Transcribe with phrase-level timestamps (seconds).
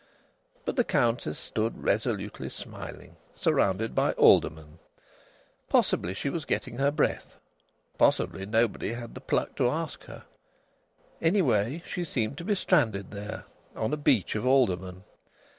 [0.65, 4.79] but the Countess stood resolutely smiling, surrounded by aldermen.
[5.69, 7.35] Possibly she was getting her breath;
[7.99, 10.23] possibly nobody had had the pluck to ask her.
[11.21, 13.43] Anyhow, she seemed to be stranded there,
[13.75, 15.03] on a beach of aldermen.